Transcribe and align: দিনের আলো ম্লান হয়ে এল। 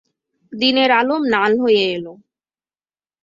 দিনের 0.53 0.89
আলো 0.91 1.15
ম্লান 1.23 1.51
হয়ে 1.63 1.83
এল। 1.95 2.05